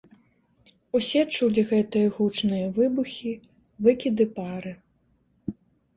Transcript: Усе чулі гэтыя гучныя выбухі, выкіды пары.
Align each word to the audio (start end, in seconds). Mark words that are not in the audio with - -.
Усе 0.99 1.21
чулі 1.35 1.61
гэтыя 1.73 2.07
гучныя 2.17 2.71
выбухі, 2.77 3.33
выкіды 3.89 4.23
пары. 4.39 4.71